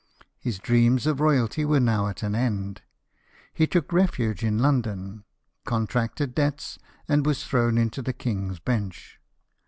[0.39, 2.81] His dreams of royalty were now at an end:
[3.53, 5.25] he took refuge in London,
[5.63, 9.19] contracted debts, and was thrown into the King's Bench.